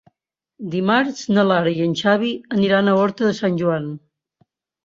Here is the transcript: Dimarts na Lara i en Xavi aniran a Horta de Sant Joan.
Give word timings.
Dimarts 0.75 1.19
na 1.37 1.43
Lara 1.49 1.75
i 1.81 1.85
en 1.87 1.93
Xavi 2.01 2.31
aniran 2.57 2.89
a 2.95 2.99
Horta 3.03 3.29
de 3.29 3.35
Sant 3.41 3.61
Joan. 3.63 3.91